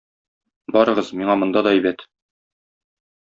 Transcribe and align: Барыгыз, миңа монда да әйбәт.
Барыгыз, 0.77 1.11
миңа 1.19 1.35
монда 1.41 1.63
да 1.67 1.73
әйбәт. 1.75 2.01